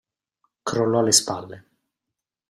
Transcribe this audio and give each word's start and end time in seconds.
Crollò 0.69 1.03
le 1.03 1.11
spalle. 1.11 1.65